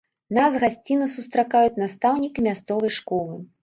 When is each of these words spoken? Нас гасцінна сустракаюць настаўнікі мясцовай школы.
Нас 0.37 0.55
гасцінна 0.63 1.11
сустракаюць 1.17 1.79
настаўнікі 1.85 2.49
мясцовай 2.51 2.99
школы. 3.01 3.43